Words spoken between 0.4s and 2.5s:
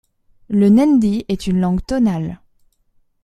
Le nandi est une langue tonale.